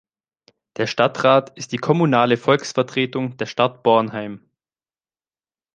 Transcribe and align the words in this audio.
Der 0.77 0.87
Stadtrat 0.87 1.55
ist 1.59 1.73
die 1.73 1.77
kommunale 1.77 2.35
Volksvertretung 2.35 3.37
der 3.37 3.45
Stadt 3.45 3.83
Bornheim. 3.83 4.43